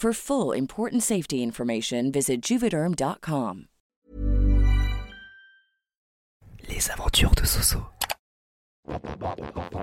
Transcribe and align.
For 0.00 0.12
full 0.12 0.52
important 0.52 1.02
safety 1.02 1.42
information, 1.42 2.12
visit 2.12 2.40
juvederm.com. 2.40 3.64
Les 6.68 6.88
aventures 6.92 7.34
de 7.34 7.44
Soso. 7.44 7.78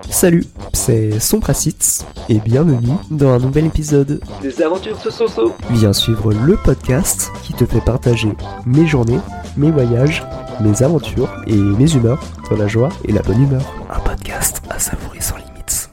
Salut, 0.08 0.46
c'est 0.72 1.20
Sompracite 1.20 2.06
et 2.30 2.38
bienvenue 2.38 2.96
dans 3.10 3.28
un 3.28 3.38
nouvel 3.38 3.66
épisode 3.66 4.22
Des 4.40 4.62
aventures 4.62 4.96
de 5.04 5.10
Soso. 5.10 5.54
Viens 5.72 5.92
suivre 5.92 6.32
le 6.32 6.56
podcast 6.64 7.30
qui 7.42 7.52
te 7.52 7.66
fait 7.66 7.84
partager 7.84 8.30
mes 8.64 8.86
journées, 8.86 9.20
mes 9.58 9.70
voyages, 9.70 10.24
mes 10.62 10.82
aventures 10.82 11.30
et 11.46 11.56
mes 11.56 11.94
humeurs 11.94 12.24
dans 12.48 12.56
la 12.56 12.68
joie 12.68 12.88
et 13.04 13.12
la 13.12 13.20
bonne 13.20 13.42
humeur. 13.42 13.70
Un 13.90 14.00
podcast 14.00 14.62
à 14.70 14.78
savourer 14.78 15.20
sans 15.20 15.36
limites. 15.36 15.90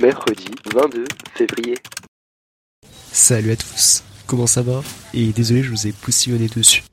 Mercredi 0.00 0.52
22 0.72 1.04
février. 1.34 1.74
Salut 3.20 3.50
à 3.50 3.56
tous, 3.56 4.04
comment 4.28 4.46
ça 4.46 4.62
va? 4.62 4.80
Et 5.12 5.32
désolé, 5.32 5.64
je 5.64 5.70
vous 5.70 5.88
ai 5.88 5.92
poussillonné 5.92 6.46
dessus. 6.46 6.84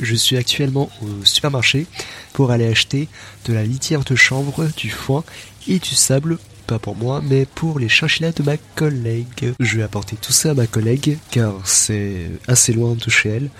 Je 0.00 0.14
suis 0.14 0.38
actuellement 0.38 0.90
au 1.02 1.24
supermarché 1.26 1.86
pour 2.32 2.50
aller 2.50 2.66
acheter 2.66 3.08
de 3.44 3.52
la 3.52 3.62
litière 3.62 4.04
de 4.04 4.16
chambre, 4.16 4.66
du 4.74 4.88
foin 4.88 5.22
et 5.68 5.78
du 5.78 5.94
sable. 5.94 6.38
Pas 6.66 6.78
pour 6.78 6.96
moi, 6.96 7.20
mais 7.22 7.44
pour 7.44 7.78
les 7.78 7.90
chinchillas 7.90 8.32
de 8.32 8.42
ma 8.42 8.56
collègue. 8.56 9.52
Je 9.60 9.76
vais 9.76 9.82
apporter 9.82 10.16
tout 10.16 10.32
ça 10.32 10.52
à 10.52 10.54
ma 10.54 10.66
collègue 10.66 11.18
car 11.30 11.52
c'est 11.64 12.30
assez 12.48 12.72
loin 12.72 12.94
de 12.94 13.10
chez 13.10 13.28
elle. 13.28 13.50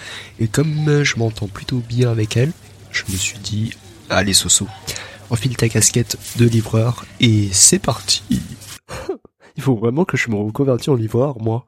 Et 0.41 0.49
comme 0.49 1.05
je 1.05 1.17
m'entends 1.17 1.49
plutôt 1.49 1.83
bien 1.87 2.11
avec 2.11 2.39
elle, 2.39 2.53
je 2.91 3.03
me 3.11 3.17
suis 3.17 3.39
dit, 3.39 3.75
allez 4.09 4.33
Soso, 4.33 4.67
enfile 5.29 5.55
ta 5.55 5.69
casquette 5.69 6.17
de 6.37 6.47
livreur 6.47 7.05
et 7.21 7.51
c'est 7.53 7.79
parti. 7.79 8.23
Il 9.57 9.63
faut 9.63 9.77
vraiment 9.77 10.05
que 10.05 10.17
je 10.17 10.31
me 10.31 10.37
reconvertis 10.37 10.91
en 10.91 10.95
livreur, 10.95 11.41
moi. 11.41 11.67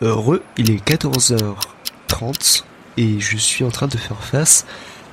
Heureux, 0.00 0.42
il 0.56 0.70
est 0.70 0.86
14h30 0.86 2.64
et 2.96 3.18
je 3.20 3.36
suis 3.36 3.64
en 3.64 3.70
train 3.70 3.88
de 3.88 3.96
faire 3.96 4.22
face 4.22 4.66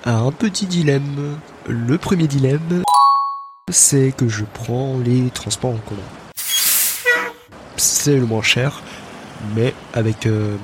à 0.04 0.18
un 0.18 0.32
petit 0.32 0.66
dilemme. 0.66 1.38
Le 1.68 1.98
premier 1.98 2.28
dilemme, 2.28 2.84
c'est 3.72 4.14
que 4.16 4.28
je 4.28 4.44
prends 4.54 4.98
les 5.00 5.30
transports 5.30 5.72
en 5.72 5.78
commun. 5.78 6.02
C'est 7.78 8.18
le 8.18 8.26
moins 8.26 8.42
cher, 8.42 8.82
mais 9.56 9.74
avec 9.94 10.26
euh, 10.26 10.58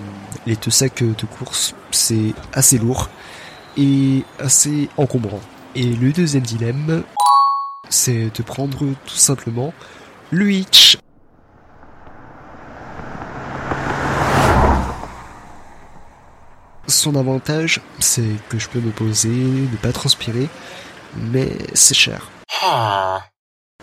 les 0.45 0.55
deux 0.55 0.71
sacs 0.71 1.03
de 1.03 1.25
course, 1.25 1.75
c'est 1.91 2.33
assez 2.53 2.77
lourd 2.77 3.09
et 3.77 4.23
assez 4.37 4.89
encombrant. 4.97 5.41
Et 5.75 5.83
le 5.83 6.11
deuxième 6.11 6.41
dilemme, 6.41 7.03
c'est 7.89 8.35
de 8.35 8.43
prendre 8.43 8.79
tout 8.79 9.15
simplement 9.15 9.71
le 10.31 10.51
Hitch. 10.51 10.97
Son 16.87 17.15
avantage, 17.15 17.81
c'est 17.99 18.35
que 18.49 18.57
je 18.57 18.67
peux 18.67 18.79
me 18.79 18.89
poser, 18.89 19.29
ne 19.29 19.77
pas 19.77 19.93
transpirer, 19.93 20.49
mais 21.15 21.51
c'est 21.75 21.93
cher. 21.93 22.29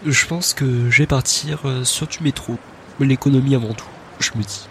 Je 0.04 0.26
pense 0.26 0.54
que 0.54 0.90
je 0.90 1.02
vais 1.02 1.06
partir 1.06 1.66
euh, 1.66 1.84
sur 1.84 2.08
du 2.08 2.22
métro. 2.22 2.58
L'économie 2.98 3.54
avant 3.54 3.74
tout, 3.74 3.88
je 4.18 4.32
me 4.36 4.42
dis. 4.42 4.68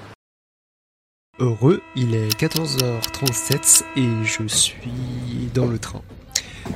Heureux, 1.39 1.81
il 1.95 2.13
est 2.13 2.37
14h37 2.39 3.83
et 3.95 4.25
je 4.25 4.47
suis 4.47 5.49
dans 5.53 5.65
le 5.65 5.79
train. 5.79 6.01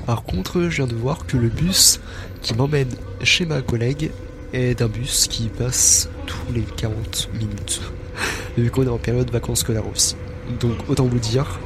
Par 0.05 0.23
contre, 0.23 0.61
je 0.63 0.77
viens 0.77 0.87
de 0.87 0.95
voir 0.95 1.25
que 1.25 1.37
le 1.37 1.49
bus 1.49 1.99
qui 2.41 2.53
m'emmène 2.53 2.89
chez 3.23 3.45
ma 3.45 3.61
collègue 3.61 4.11
est 4.53 4.81
un 4.81 4.87
bus 4.87 5.27
qui 5.27 5.47
passe 5.47 6.09
tous 6.25 6.53
les 6.53 6.63
40 6.63 7.29
minutes. 7.33 7.81
Vu 8.57 8.71
qu'on 8.71 8.83
est 8.83 8.89
en 8.89 8.97
période 8.97 9.29
vacances 9.31 9.59
scolaires 9.59 9.87
aussi. 9.87 10.15
Donc 10.59 10.73
autant 10.87 11.05
vous 11.05 11.19
dire 11.19 11.59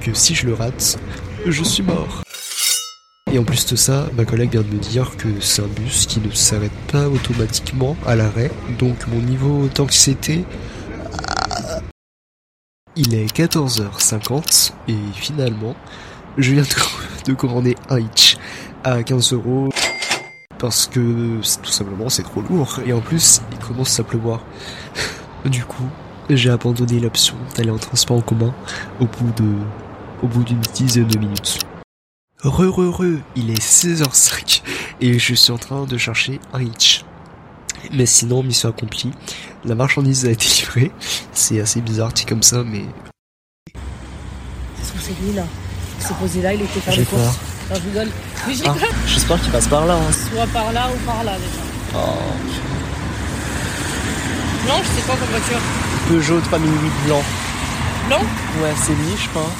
que 0.00 0.14
si 0.14 0.34
je 0.34 0.46
le 0.46 0.54
rate, 0.54 0.98
je 1.46 1.62
suis 1.62 1.82
mort. 1.82 2.22
Et 3.30 3.38
en 3.38 3.44
plus 3.44 3.66
de 3.66 3.76
ça, 3.76 4.08
ma 4.16 4.24
collègue 4.24 4.52
vient 4.52 4.62
de 4.62 4.74
me 4.74 4.78
dire 4.78 5.16
que 5.16 5.28
c'est 5.40 5.62
un 5.62 5.66
bus 5.66 6.06
qui 6.06 6.20
ne 6.20 6.30
s'arrête 6.30 6.72
pas 6.90 7.08
automatiquement 7.08 7.96
à 8.06 8.16
l'arrêt. 8.16 8.50
Donc 8.78 9.06
mon 9.08 9.20
niveau 9.20 9.68
d'anxiété... 9.74 10.44
Il 12.96 13.14
est 13.14 13.32
14h50 13.32 14.72
et 14.88 14.96
finalement, 15.14 15.76
je 16.36 16.52
viens 16.52 16.62
de, 16.62 16.68
de 17.28 17.34
commander 17.34 17.76
un 17.90 18.00
hitch 18.00 18.38
à 18.84 19.02
15 19.02 19.34
euros 19.34 19.68
parce 20.58 20.86
que 20.86 21.36
tout 21.62 21.70
simplement 21.70 22.08
c'est 22.08 22.22
trop 22.22 22.40
lourd 22.40 22.80
et 22.86 22.92
en 22.92 23.00
plus 23.00 23.42
il 23.52 23.58
commence 23.58 24.00
à 24.00 24.04
pleuvoir. 24.04 24.40
Du 25.44 25.64
coup, 25.64 25.88
j'ai 26.28 26.50
abandonné 26.50 26.98
l'option 26.98 27.36
d'aller 27.56 27.70
en 27.70 27.78
transport 27.78 28.16
en 28.16 28.22
commun 28.22 28.52
au 28.98 29.06
bout 29.06 29.32
de 29.40 29.54
au 30.20 30.26
bout 30.26 30.42
d'une 30.42 30.60
dizaine 30.74 31.06
de 31.06 31.16
minutes. 31.16 31.60
Heureux, 32.42 32.66
heureux, 32.66 32.86
heureux, 32.86 33.20
il 33.36 33.50
est 33.50 33.62
16h05 33.62 34.62
et 35.00 35.16
je 35.20 35.34
suis 35.34 35.52
en 35.52 35.58
train 35.58 35.84
de 35.84 35.96
chercher 35.96 36.40
un 36.52 36.60
hitch. 36.60 37.04
Mais 37.92 38.04
sinon, 38.04 38.42
mission 38.42 38.70
accomplie, 38.70 39.12
la 39.64 39.76
marchandise 39.76 40.26
a 40.26 40.30
été 40.32 40.46
livrée. 40.60 40.90
C'est 41.32 41.60
assez 41.60 41.80
bizarre, 41.80 42.12
dit 42.12 42.26
comme 42.26 42.42
ça, 42.42 42.64
mais 42.64 42.84
Est-ce 44.80 44.92
que 44.92 44.98
c'est 44.98 45.24
lui 45.24 45.34
là 45.34 45.44
s'est 46.00 46.14
posé 46.14 46.42
là, 46.42 46.54
il 46.54 46.62
était 46.62 46.80
faire 46.80 46.96
les 46.96 47.04
courses. 47.04 47.22
peur. 47.22 47.34
Non, 47.70 47.76
je 47.76 47.88
rigole. 47.88 48.08
Mais 48.46 48.54
je 48.54 48.62
Ah, 48.66 48.72
rigole. 48.72 48.88
j'espère 49.06 49.40
qu'il 49.40 49.52
passe 49.52 49.66
par 49.68 49.86
là. 49.86 49.94
hein. 49.94 50.12
Soit 50.32 50.46
par 50.48 50.72
là 50.72 50.88
ou 50.94 50.98
par 51.06 51.24
là 51.24 51.32
déjà. 51.36 51.62
Oh, 51.94 51.98
Blanche, 54.64 54.86
c'est 54.96 55.06
quoi 55.06 55.16
comme 55.16 55.28
voiture 55.30 55.58
Peugeot 56.08 56.40
3008 56.40 56.92
blanc. 57.06 57.22
Blanc 58.08 58.20
Ouais, 58.62 58.74
c'est 58.84 58.92
lui, 58.92 59.14
je 59.22 59.28
crois. 59.30 59.50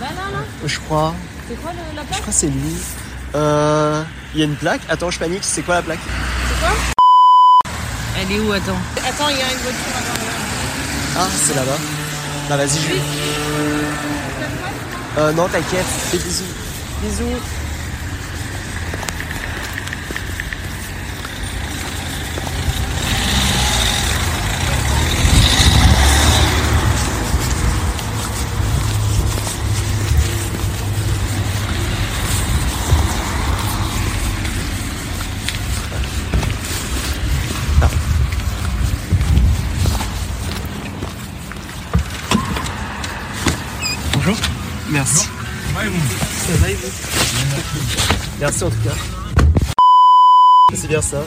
Là, 0.00 0.06
là, 0.08 0.38
là. 0.38 0.44
Je 0.66 0.78
crois. 0.80 1.14
C'est 1.48 1.60
quoi 1.60 1.70
le- 1.72 1.96
la 1.96 2.02
Je 2.02 2.06
plaque 2.08 2.20
crois 2.20 2.32
que 2.32 2.38
c'est 2.38 2.46
lui. 2.48 2.76
Euh, 3.34 4.02
il 4.34 4.40
y 4.40 4.42
a 4.42 4.46
une 4.46 4.56
plaque. 4.56 4.80
Attends, 4.88 5.10
je 5.10 5.18
panique. 5.18 5.42
C'est 5.42 5.62
quoi 5.62 5.76
la 5.76 5.82
plaque? 5.82 5.98
C'est 6.48 6.60
quoi? 6.60 6.74
Elle 8.20 8.32
est 8.32 8.40
où 8.40 8.52
Attends? 8.52 8.72
Attends, 8.98 9.28
il 9.28 9.36
y 9.36 9.42
a 9.42 9.52
une 9.52 9.58
voiture 9.58 9.94
à 9.96 10.00
l'arrière. 10.00 10.32
Ah, 11.18 11.26
c'est 11.36 11.54
là-bas. 11.54 11.78
Bah 12.48 12.56
vas-y, 12.56 12.68
je 12.78 12.94
Euh, 15.16 15.32
non, 15.32 15.46
t'inquiète. 15.48 15.84
Fais 15.84 16.18
bisous. 16.18 16.44
Bisous. 17.02 17.40
Merci. 44.94 45.26
Ça 45.26 46.52
va 46.60 46.70
et 46.70 46.74
vous 46.74 46.88
Merci 48.38 48.62
en 48.62 48.70
tout 48.70 48.76
cas. 48.84 48.94
C'est 50.72 50.86
bien 50.86 51.02
ça. 51.02 51.24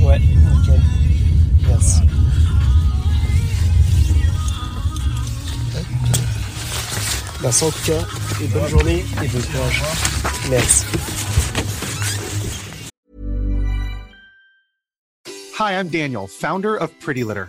Ouais, 0.00 0.18
nickel. 0.20 0.80
Merci. 1.66 2.02
Merci 7.42 7.64
en 7.64 7.70
tout 7.70 7.82
cas, 7.84 7.92
et 8.40 8.46
bonne 8.46 8.68
journée 8.68 9.04
et 9.24 9.26
bon 9.26 9.40
courage. 9.40 9.82
Merci. 10.50 10.84
Hi, 15.58 15.72
I'm 15.72 15.88
Daniel, 15.88 16.28
founder 16.28 16.76
of 16.76 16.92
Pretty 17.00 17.24
Litter. 17.24 17.48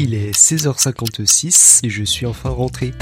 Il 0.00 0.14
est 0.14 0.30
16h56 0.30 1.80
et 1.84 1.90
je 1.90 2.04
suis 2.04 2.24
enfin 2.24 2.50
rentré. 2.50 2.94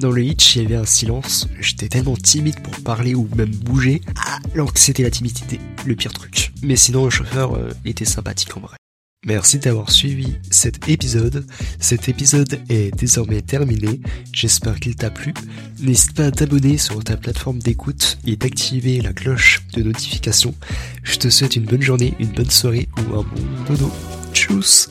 Dans 0.00 0.10
le 0.10 0.24
hitch, 0.24 0.56
il 0.56 0.62
y 0.62 0.66
avait 0.66 0.74
un 0.74 0.84
silence. 0.84 1.48
J'étais 1.60 1.88
tellement 1.88 2.16
timide 2.16 2.60
pour 2.60 2.74
parler 2.82 3.14
ou 3.14 3.28
même 3.36 3.54
bouger. 3.54 4.00
Ah, 4.26 4.40
alors 4.52 4.72
que 4.72 4.80
c'était 4.80 5.04
la 5.04 5.12
timidité, 5.12 5.60
le 5.86 5.94
pire 5.94 6.12
truc. 6.12 6.52
Mais 6.64 6.74
sinon, 6.74 7.04
le 7.04 7.10
chauffeur 7.10 7.54
euh, 7.54 7.70
était 7.84 8.04
sympathique 8.04 8.56
en 8.56 8.60
vrai. 8.62 8.76
Merci 9.24 9.60
d'avoir 9.60 9.92
suivi 9.92 10.38
cet 10.50 10.88
épisode. 10.88 11.46
Cet 11.78 12.08
épisode 12.08 12.58
est 12.68 12.96
désormais 12.98 13.42
terminé. 13.42 14.00
J'espère 14.32 14.80
qu'il 14.80 14.96
t'a 14.96 15.10
plu. 15.10 15.32
N'hésite 15.78 16.14
pas 16.14 16.26
à 16.26 16.30
t'abonner 16.32 16.78
sur 16.78 17.04
ta 17.04 17.16
plateforme 17.16 17.60
d'écoute 17.60 18.18
et 18.26 18.34
d'activer 18.34 19.00
la 19.00 19.12
cloche 19.12 19.62
de 19.74 19.84
notification. 19.84 20.52
Je 21.04 21.16
te 21.16 21.30
souhaite 21.30 21.54
une 21.54 21.66
bonne 21.66 21.82
journée, 21.82 22.14
une 22.18 22.32
bonne 22.32 22.50
soirée 22.50 22.88
ou 22.96 23.20
un 23.20 23.22
bon 23.22 23.42
dodo. 23.68 23.92
Tchuss 24.32 24.88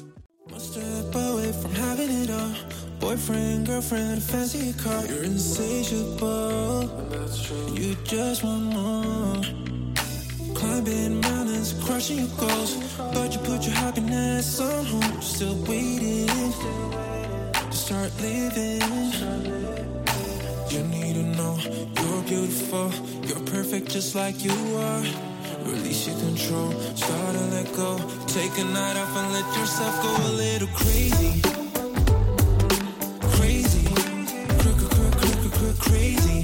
Girlfriend, 3.30 4.24
fancy 4.24 4.74
car, 4.74 5.06
you're 5.06 5.22
insatiable. 5.24 6.90
You 7.76 7.96
just 8.04 8.44
want 8.44 8.64
more. 8.64 9.44
Climbing 10.56 11.22
mountains, 11.22 11.76
crushing 11.84 12.18
your 12.18 12.28
goals. 12.40 12.76
But 12.98 13.32
you 13.34 13.40
put 13.42 13.68
your 13.68 13.76
happiness 13.76 14.60
on 14.60 14.84
hold. 14.84 15.24
Still 15.24 15.56
waiting 15.66 16.26
to 16.26 17.72
start 17.72 18.12
living. 18.20 18.82
You 20.72 20.84
need 20.88 21.14
to 21.14 21.24
know 21.38 21.60
you're 22.02 22.24
beautiful. 22.24 22.92
You're 23.28 23.46
perfect 23.46 23.92
just 23.92 24.16
like 24.16 24.44
you 24.44 24.54
are. 24.76 25.04
Release 25.66 26.08
your 26.08 26.18
control, 26.18 26.72
start 26.96 27.36
to 27.36 27.44
let 27.52 27.72
go. 27.76 28.00
Take 28.26 28.58
a 28.58 28.64
night 28.64 28.98
off 28.98 29.16
and 29.16 29.34
let 29.34 29.46
yourself 29.56 30.02
go 30.02 30.10
a 30.30 30.34
little 30.34 30.68
crazy. 30.70 31.59
Crazy. 35.90 36.39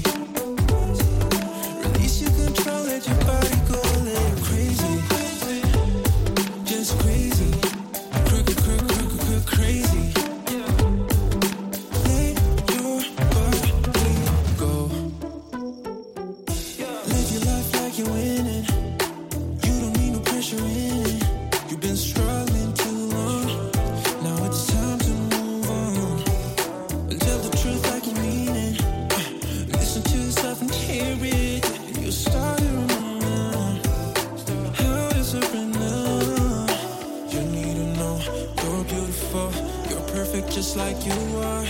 Perfect 40.25 40.51
just 40.51 40.75
like 40.75 41.05
you 41.05 41.13
are. 41.37 41.65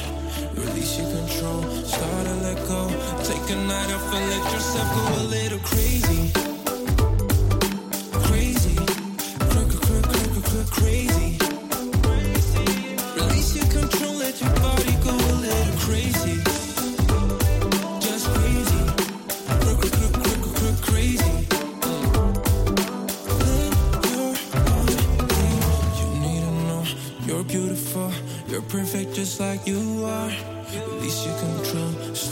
Release 0.56 0.98
your 0.98 1.10
control. 1.10 1.62
Start 1.84 2.26
to 2.26 2.36
let 2.36 2.58
go. 2.68 2.88
Take 3.24 3.50
a 3.50 3.56
night 3.68 3.92
off 3.92 4.14
and 4.14 4.30
let 4.30 4.54
yourself 4.54 4.88
go 4.96 5.22
a 5.22 5.24
little 5.24 5.60
crazy. 5.60 6.32
Crazy. 6.32 6.55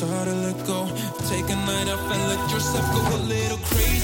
Control. 0.05 0.13
Start 0.13 0.27
to 0.27 0.35
let 0.35 0.67
go. 0.67 0.85
Take 1.29 1.50
a 1.50 1.55
night 1.55 1.88
off 1.89 2.11
and 2.11 2.27
let 2.27 2.51
yourself 2.51 2.85
go 2.94 3.15
a 3.15 3.19
little 3.23 3.57
crazy. 3.59 4.02